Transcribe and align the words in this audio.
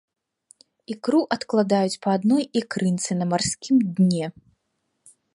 Ікру 0.93 1.19
адкладаюць 1.35 1.99
па 2.05 2.09
адной 2.19 2.43
ікрынцы 2.61 3.11
на 3.19 3.25
марскім 3.33 3.77
дне. 3.99 4.25